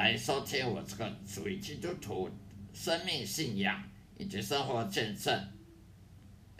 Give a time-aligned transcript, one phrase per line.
[0.00, 2.30] 来收听我这个属于基督徒
[2.72, 3.84] 生命信仰
[4.16, 5.38] 以及生活见证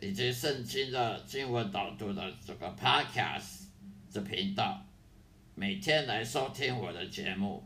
[0.02, 3.62] 以及圣经的经文导读的这个 Podcast
[4.12, 4.84] 的频道，
[5.54, 7.64] 每天来收听我的节目，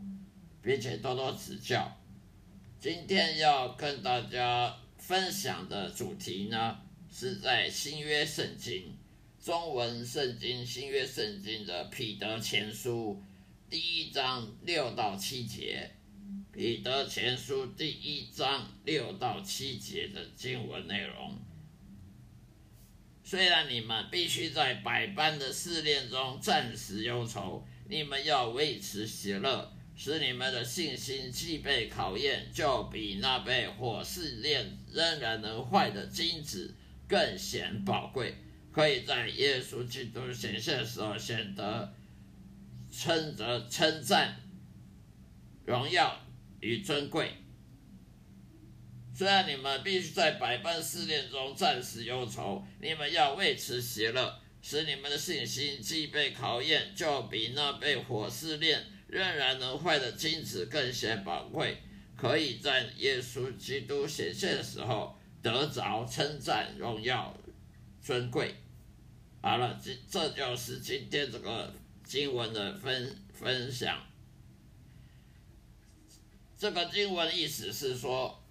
[0.61, 1.93] 并且多多指教。
[2.79, 6.79] 今天要跟大家分享的主题呢，
[7.11, 8.95] 是在新约圣经。
[9.43, 13.21] 中文圣经新约圣经的彼得前书
[13.75, 15.91] 第一章六到七节，
[16.53, 21.37] 彼得前书第一章六到七节的经文内容。
[23.21, 36.73] 虽然你们必须在百般的试炼中暂时忧愁，你们要维持喜乐，使你们的信心既被考验，就比那被火试炼仍然能坏的金子
[37.09, 38.35] 更显宝贵。
[38.71, 41.93] 可以在耶稣基督显现时候显得
[42.97, 44.41] 称得称赞、
[45.65, 46.17] 荣耀
[46.61, 47.31] 与尊贵。
[49.13, 61.77] 虽然你们必须在百般试炼中暂时忧愁，你们要为此喜乐，使你们的信心既被考验，就比那被火试炼仍然能坏的金子更显宝贵。
[62.15, 67.35] 可以在耶稣基督显现的时候得着称赞、荣耀、
[68.01, 68.55] 尊贵。
[69.41, 71.73] 好了，这这就是今天这个
[72.05, 74.01] 经文的分分享。
[76.57, 78.41] 这个经文的意思是说，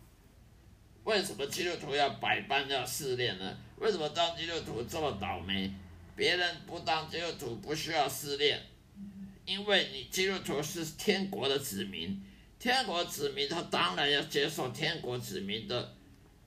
[1.05, 3.57] 为什么基督徒要百般要试炼呢？
[3.79, 5.73] 为什么当基督徒这么倒霉？
[6.15, 8.61] 别人不当基督徒不需要试炼，
[9.47, 12.23] 因为你基督徒是天国的子民，
[12.59, 15.95] 天国子民他当然要接受天国子民的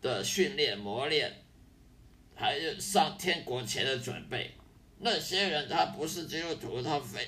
[0.02, 1.44] 的训练磨练。
[2.40, 4.54] 还有上天国前的准备，
[5.00, 7.28] 那些人他不是基督徒，他非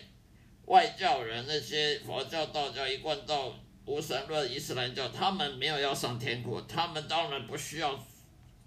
[0.66, 8.03] 外教人，那些佛教、道教、一贯道、无神论、伊斯兰教，他们没有要上天国，他们当然不需要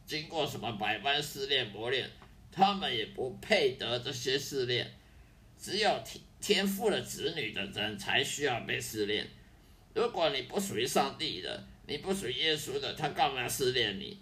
[0.06, 2.08] 经过什么百般试炼磨练，
[2.50, 4.92] 他们也不配得这些试炼，
[5.60, 9.28] 只有天天赋的子女的人才需要被试炼。
[9.94, 14.18] 如果你不属于上帝的，你不属于耶稣的，他干嘛要试炼你？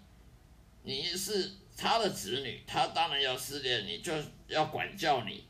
[0.83, 1.51] 你是。
[1.77, 4.13] 他的子女，他当然要试炼你，就
[4.47, 5.43] 要管教你，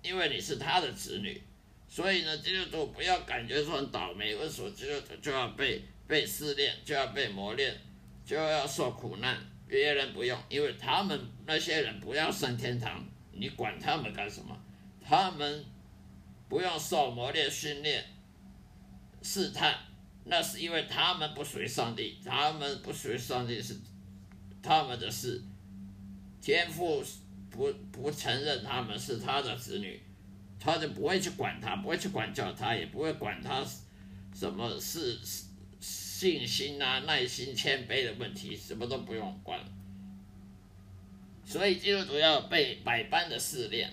[0.00, 1.42] 因为你是他的子女。
[1.86, 7.78] 所以呢，基督徒不要感觉说很倒霉，为什么基督徒就要被被试炼，就要被磨练，
[8.24, 9.36] 就要受苦难？
[9.68, 14.58] 别人不用，因为他们那些人不要上天堂，你管他们干什么？
[15.04, 15.62] 他们
[16.48, 18.02] 不用受磨练、训练、
[19.20, 19.78] 试探，
[20.24, 23.76] 那是因为他们不属于上帝，他们不属于上帝是
[24.66, 25.40] 他们的事。
[26.42, 27.02] 天父
[27.50, 30.00] 不不承认他们是他的子女，
[30.60, 33.64] 他就不会去管他，不会去管教他，也不会管他
[34.34, 35.18] 什么是
[35.80, 39.58] 信心啊、耐心、谦卑的问题，什么都不用管。
[41.44, 43.90] 所以基督徒要被百般的试炼，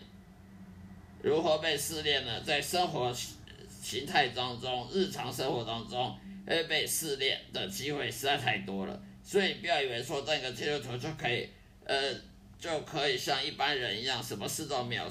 [1.21, 2.41] 如何被试炼呢？
[2.41, 9.01] 在生活形态当中，日常生活当中，会被试炼的机会实在太多了。
[9.23, 11.49] 所以不要以为说这个基督徒就可以，
[11.85, 12.13] 呃。
[12.59, 15.05] 就可以像一般人一样，什么事都没有，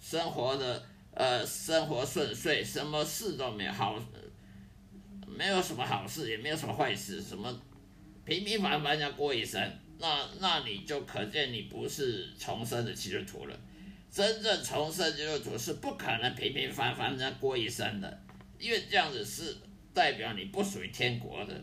[0.00, 0.82] 生活的
[1.12, 4.02] 呃生活顺遂，什么事都没有好，
[5.26, 7.60] 没有什么好事，也没有什么坏事，什么
[8.24, 9.60] 平平凡凡这样过一生，
[9.98, 13.60] 那那你就可见你不是重生的基督徒了。
[14.10, 18.22] 真正重生基督徒是不可能平平凡凡这样过一生的，
[18.58, 19.54] 因为这样子是
[19.92, 21.62] 代表你不属于天国的，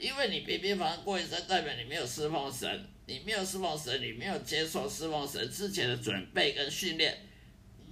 [0.00, 2.86] 因为你平平凡凡过一生，代表你没有侍奉神。
[3.06, 7.26] 你没有侍奉神，你没有接受侍奉神之前的准备跟训练，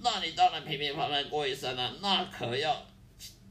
[0.01, 2.87] 那你当然平平凡凡过一生了，那可要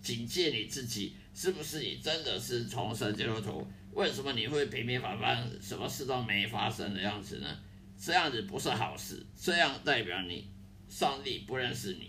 [0.00, 3.66] 警戒你自己，是不是你真的是重生基督徒？
[3.92, 7.58] 为什么你会平平凡凡，什么事都没发生的样子呢？
[8.02, 10.48] 这样子不是好事，这样代表你
[10.88, 12.08] 上帝不认识你。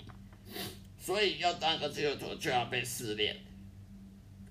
[0.97, 3.35] 所以要当个基督徒就要被试炼。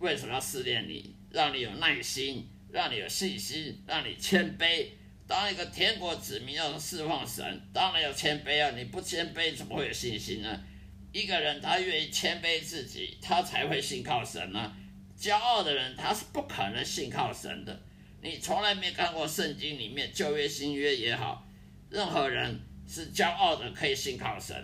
[0.00, 1.14] 为什么要试炼你？
[1.30, 4.86] 让你有耐心，让你有信心，让你谦卑。
[5.26, 8.70] 当一个天国子民要侍奉神，当然要谦卑啊！
[8.76, 10.64] 你不谦卑，怎么会有信心呢？
[11.12, 14.74] 一个人他愿意谦卑自己，他才会信靠神呢。
[15.18, 17.82] 骄傲的人他是不可能信靠神的。
[18.22, 21.46] 你从来没看过圣经里面旧约新约也好，
[21.90, 24.56] 任何人是骄傲的可以信靠神。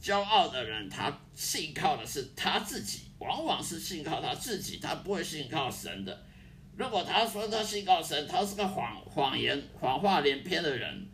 [0.00, 6.26] 骄傲的人他信靠的是他自己，往往是信靠他自己，他不会信靠神的。
[6.76, 11.06] 如果他说他信靠神，他是个谎谎言、谎话连篇的人，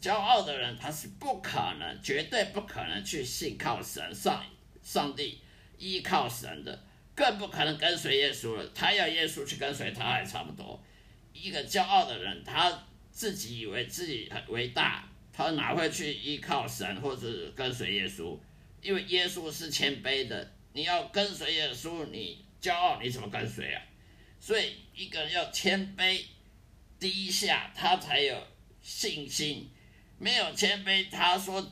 [0.00, 4.44] 骄傲的人他是不可能，绝对不可能去信靠神上
[4.82, 5.40] 上帝
[5.78, 6.78] 依靠神的，
[7.14, 8.66] 更不可能跟随耶稣了。
[8.74, 10.78] 他要耶稣去跟随他还差不多。
[11.32, 18.36] 一个骄傲的人，他自己以为自己很伟大，他哪会去依靠神或者跟随耶稣？
[18.82, 23.80] 因为耶稣是谦卑的，你要跟随耶稣，你骄傲你怎么跟随啊？
[24.40, 26.22] 所以一个人要谦卑
[26.98, 28.36] 低下，他才有
[28.82, 29.70] 信心。
[30.18, 31.64] 没有谦卑，他说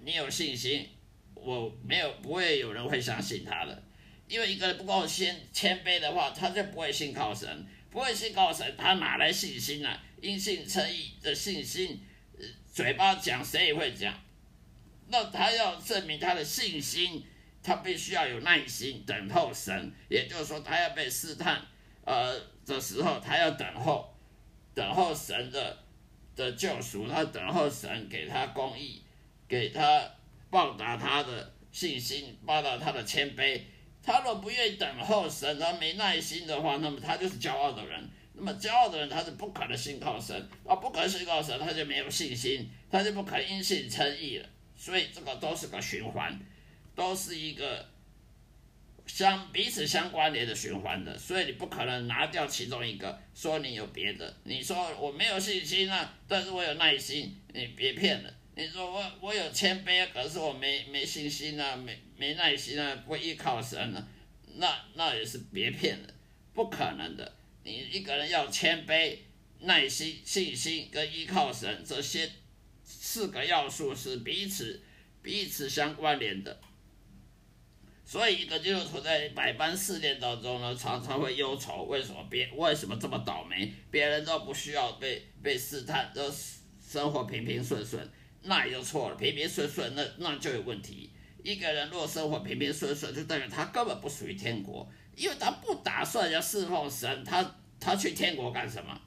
[0.00, 0.88] 你有信心，
[1.34, 3.80] 我没有，不会有人会相信他的。
[4.26, 10.02] 因为一个人不够谦谦卑的话，他就不会信靠神，不会信靠神，他哪来信心、啊？
[10.20, 12.00] 因信称义的信心，
[12.78, 14.14] 嘴巴讲谁也会讲。
[15.08, 17.26] 那他要证明他的信心，
[17.60, 21.60] 他必须要有耐心等候神，也就是说，他要被试探，
[22.04, 24.16] 呃的时候，他要等候，
[24.76, 25.76] 等候神的
[26.36, 29.02] 的救赎，他等候神给他公义，
[29.48, 30.08] 给他
[30.48, 33.60] 报答他的信心，报答他的谦卑。
[34.08, 38.02] 他若不愿意等候神，他没耐心的话，那么他就是骄傲的人。
[38.32, 40.34] 那么骄傲的人，他是不可能信靠神，
[40.64, 44.48] 啊，不可能信靠神，他就没有信心，他就不可因信称义了。
[44.74, 46.40] 所以这个都是个循环，
[46.94, 47.86] 都是一个
[49.04, 51.18] 相彼此相关联的循环的。
[51.18, 54.34] 所以你不可能拿掉其中一个，说你有别的。
[54.44, 58.32] 你说我没有信心啊，但是我有耐心，你别骗了。
[58.58, 64.08] 你说我我有谦卑，可是我没没信心啊，没没耐心啊，不依靠神啊，
[64.56, 66.08] 那那也是别骗了，
[66.52, 67.32] 不可能的。
[67.62, 69.16] 你一个人要谦卑、
[69.60, 72.28] 耐心、信心跟依靠神这些。
[72.84, 74.82] 四个要素是彼此
[75.22, 76.58] 彼此相关联的，
[78.04, 83.70] 所以一个基督徒在百般试炼当中呢，常常会忧愁，为什么别为什么这么倒霉？
[83.90, 86.32] 别人都不需要被被试探，都
[86.80, 88.10] 生活平平顺顺，
[88.42, 89.16] 那也就错了。
[89.16, 91.10] 平平顺顺，那那就有问题。
[91.42, 99.00] 一个人若生活平平顺顺，就代表他根本不属于天国，因为他不打算要侍奉神，他他去天国干什么？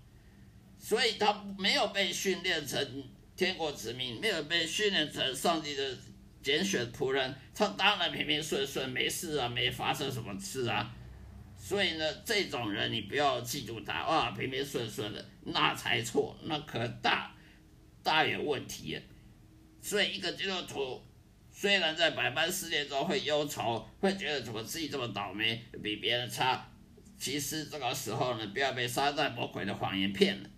[0.78, 3.04] 所以他没有被训练成。
[3.34, 5.98] 天国子民没有被训练成上帝的
[6.44, 10.94] 拣选仆人，他当然平平顺顺，没事啊，没发生什么事啊。
[11.58, 17.36] 所以呢，这种人你不要嫉妒他，啊，平平顺顺的，那才错，那可大
[18.04, 19.00] 大有问题。
[19.82, 21.02] 所以一个基督徒
[21.52, 26.72] 虽然在百般试炼中会忧愁，会觉得怎么自己这么倒霉，比别人差，
[27.18, 30.50] 其实这个时候呢，不要被撒旦魔鬼的谎言骗了。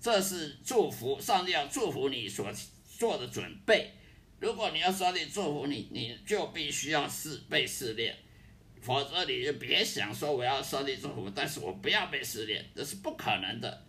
[0.00, 2.52] 这是祝福，上帝要祝福你所
[2.98, 3.92] 做的准备。
[4.38, 8.14] 如果你要上帝祝福你，你就必须要试被试炼，
[8.82, 13.86] 否则你就别想说我要上帝祝福，但是我不要被试炼，这是不可能的。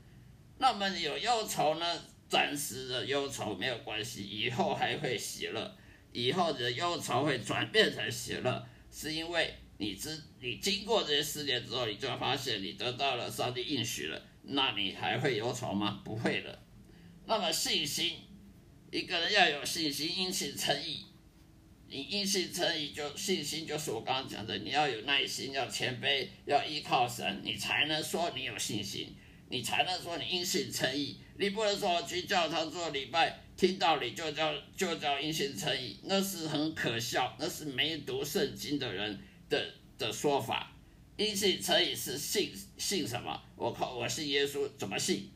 [0.58, 2.02] 那么你有忧愁呢？
[2.28, 5.78] 暂时的忧愁没有关系，以后还会喜乐，
[6.12, 14.22] 以后你的忧愁会转变成喜乐，是因为你知你经过这些试炼之后，你就会发现你得到了上帝应许了。
[14.48, 16.02] 那你还会忧愁吗？
[16.06, 16.60] 不会了。
[17.26, 18.20] 那么信心，
[18.92, 21.06] 一个人要有信心，因信称义。
[21.88, 29.16] 你因信称义，就信心就是我刚刚讲的，你要有耐心，要谦卑，要依靠神，你才能说你有信心，
[29.50, 31.18] 你才能说你因信称义。
[31.38, 40.72] 你不能说去教堂做礼拜，听道理就叫就叫因信称义，那是很可笑，那是没读圣经的人的的说法。
[41.18, 43.42] 因信称义是信信什么？
[43.56, 45.32] 我靠，我信耶稣，怎么信？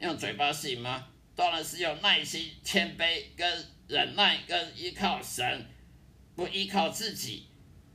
[0.00, 1.08] 用嘴巴信吗？
[1.36, 5.66] 当然是用耐心、谦卑、跟忍耐、跟依靠神，
[6.36, 7.46] 不依靠自己，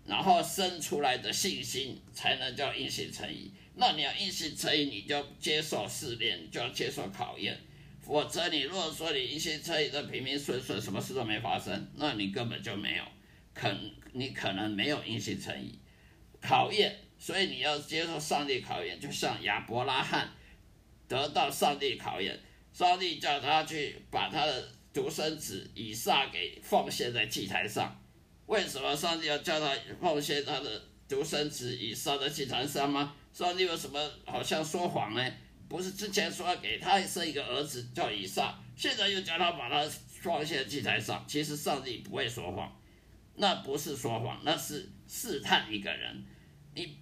[0.05, 3.51] 然后生出来的信心，才能叫因信称义。
[3.79, 7.57] 那你要因信称义，你就接受试炼，就要接受考验。
[8.01, 13.03] 否则，你如果说你因信称义的平平顺顺，什么事都没发生，那你根本就没有，
[13.53, 13.74] 可
[14.12, 15.79] 你可能没有因信称义。
[16.41, 16.95] 考验。
[17.21, 20.33] 所以你要接受上帝考验，就像亚伯拉罕
[21.05, 22.39] 得到上帝考验，
[22.71, 27.93] 上帝叫他去把他的独生子以撒给奉献在祭坛上。
[28.45, 33.13] 为什么上帝要叫他奉献他的独生子以撒在祭坛上吗？
[33.33, 35.31] 上帝有什么好像说谎呢？
[35.67, 39.88] 不是之前说要给他生一个儿子叫以撒，现在又叫他把他
[40.21, 41.24] 奉献在祭台上？
[41.27, 42.75] 其实上帝不会说谎，
[43.36, 46.25] 那不是说谎，那是试探一个人。
[46.74, 46.98] 你。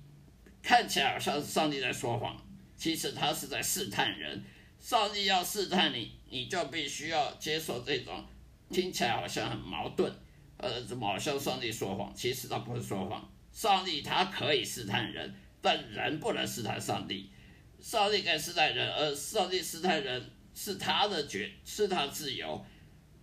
[0.59, 2.35] 看起来好像上帝在说谎，
[2.75, 4.43] 其实他是在试探人。
[4.81, 8.25] 上帝要试探你，你就必须要接受这种
[8.69, 10.11] 听起来好像很矛盾，
[10.57, 12.13] 呃，怎么好像上帝说谎？
[12.13, 13.31] 其实他不是说谎。
[13.53, 15.33] 上帝他可以试探人，
[15.67, 17.29] 但人不能试探上帝。
[17.77, 22.65] 上帝可以试探人，而上帝试探人，是他的决，是他自由。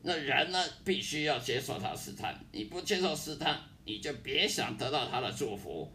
[0.02, 2.38] 那人呢，必须要接受他试探。
[2.52, 5.90] 你不接受试探，你就别想得到他的祝福。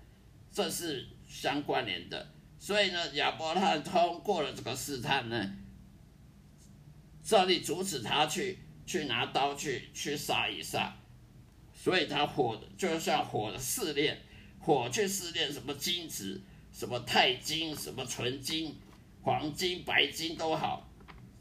[0.52, 2.28] 这是相关联的。
[2.58, 5.56] 所以呢，亚伯拉罕通过了这个试探呢，
[7.22, 10.98] 上帝阻止他去去拿刀去去杀以撒，
[11.76, 14.20] 所以他火就像火的试炼，
[14.60, 16.40] 火去试炼什么金子，
[16.72, 18.76] 什么钛金，什么纯金、
[19.22, 20.88] 黄金、白金都好，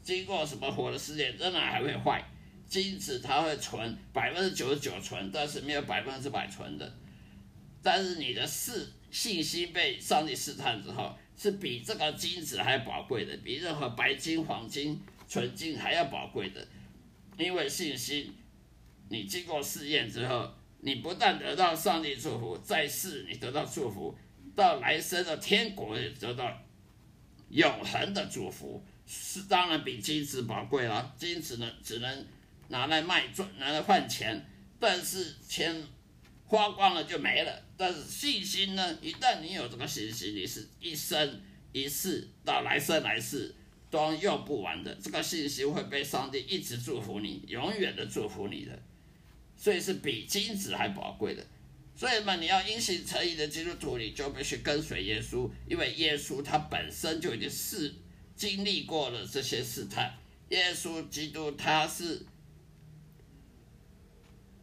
[0.01, 2.23] 经过什么火的试炼，仍然还会坏。
[2.67, 6.91] 金子它会纯，百分之九十九纯，但是没有百分之百纯的。
[7.81, 16.67] 但是你的试信心被上帝试探之后，是比这个金子还宝贵的，比任何白金、黄金、纯金还要宝贵的。
[17.37, 18.33] 因为信心，
[19.09, 24.15] 你经过试验之后，你不但得到上帝祝福，在世你得到祝福，
[24.55, 26.57] 到来生的天国也得到
[27.49, 31.13] 永恒的祝福，是当然比金子宝贵了。
[31.17, 32.25] 金子呢，只能
[32.69, 34.45] 拿来卖赚，拿来换钱，
[34.79, 35.83] 但是钱。
[36.51, 38.97] 花光了就没了，但是信心呢？
[39.03, 41.39] 一旦你有这个信心，你是一生
[41.71, 43.53] 一世到来生来世
[43.91, 44.91] 都用不完的。
[44.95, 48.81] 这个信心会被上帝一直祝福你，永远的祝福你的，
[49.59, 51.45] 所以是比金子还宝贵的。
[51.95, 57.93] 所以嘛，你要因信成义的基督徒，你就必须跟随耶稣，因为耶稣他本身就已经是
[58.35, 60.17] 经历过了这些试探。
[60.49, 62.25] 耶稣基督他是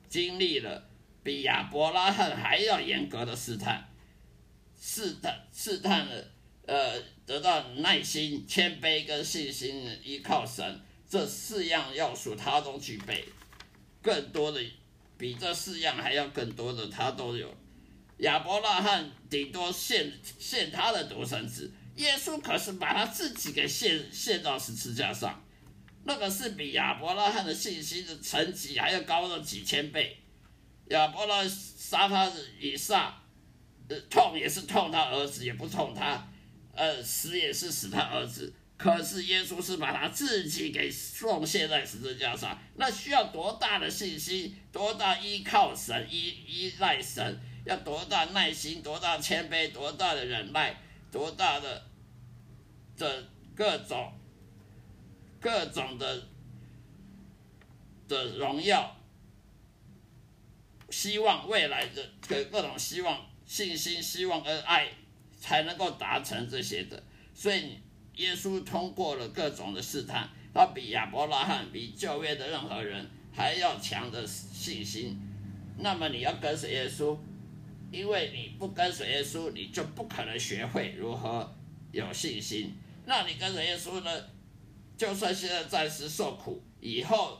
[0.08, 0.88] 经历了。
[1.22, 3.84] 比亚伯拉罕还要严格的试探，
[4.80, 6.30] 试探试探了，
[6.64, 13.24] 呃，得到耐心、谦卑跟信心，依靠神这四样要素，他都具备。
[14.00, 14.60] 更多的，
[15.18, 17.52] 比这四样还要更多的，他都有。
[18.18, 25.42] 亚伯拉罕顶多献献他的独生子，耶稣可是把他自己给献献到十字架上，
[26.04, 30.18] 那个是比亚伯拉罕的信心的层级还要高了几千倍。
[30.88, 32.30] 亚伯拉杀他
[32.60, 33.22] 以撒，
[33.88, 36.26] 呃，痛也是痛他儿子，也不痛他，
[36.72, 38.52] 呃，死也是死他儿子。
[38.76, 50.78] 可是耶稣是把他自己给奉献在十字架上，那需要多大的信心，多大依靠神，依依赖神，要多大耐心，多大谦卑，多大的忍耐，
[51.10, 51.86] 多大的
[52.96, 54.12] 这各种
[55.40, 56.28] 各种的
[58.06, 58.94] 的荣耀。
[60.88, 64.88] 希望未来的各各种希望、信心、希望跟爱，
[65.40, 67.02] 才能够达成这些的。
[67.34, 67.78] 所以
[68.16, 75.18] 耶稣通过了各种的试探，他比亚伯拉罕、比旧约的任何人还要强的信心。
[75.78, 77.16] 那么你要跟随耶稣，
[77.90, 81.54] 因为你不跟随耶稣，你就不可能学会如何
[81.92, 82.74] 有信心。
[83.04, 84.10] 那你跟随耶稣呢？
[84.96, 87.38] 就算现在暂时受苦，以后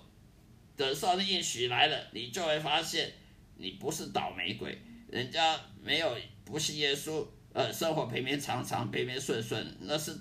[0.77, 3.13] 等上帝应许来了，你就会发现。
[3.59, 4.79] 你不是倒霉鬼，
[5.09, 6.15] 人家没有
[6.45, 10.15] 不信耶稣，呃，生活平平常常、平平顺顺，那是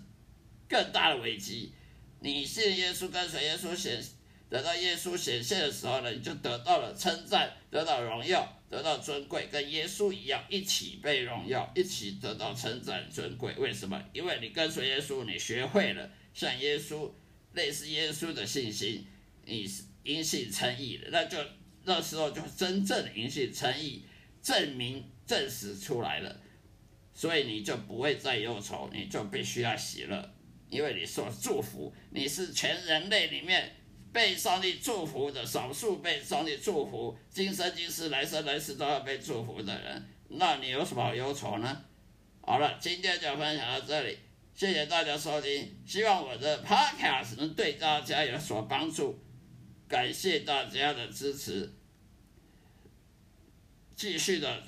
[0.67, 1.71] 更大的危机。
[2.19, 4.01] 你信耶稣，跟随耶稣显，
[4.49, 13.53] 等到耶稣显现的时候呢，你就得到了称赞，得到荣耀，得到尊贵，跟耶稣一样，一起被荣耀，一起得到称赞尊贵。
[13.55, 14.03] 为什么？
[14.13, 17.11] 因为你跟随耶稣，你学会了像耶稣、
[17.53, 19.05] 类似耶稣的信心，
[19.45, 21.37] 你是因信称义的，那就。
[21.87, 24.03] 那时候就真正的因信称义，
[24.41, 26.41] 证明证实出来了，
[27.13, 30.34] 所以你就不会再忧愁，你就必须要喜乐，
[30.75, 33.73] 因为你受祝福，你是全人类里面
[34.11, 41.85] 被上帝祝福的少数被上帝祝福，今生今世来生来世都要被祝福的人，那你有什么好忧愁呢？
[42.41, 44.17] 好了，今天就分享到这里，
[44.53, 49.17] 谢谢大家收听，希望我的 Podcast 能对大家有所帮助。
[49.87, 51.71] 感谢大家的支持，
[53.95, 54.63] 继续的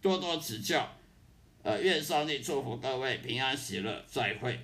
[0.00, 0.96] 多多指教，
[1.62, 4.58] 呃，愿上帝祝福各位平安喜乐，再会。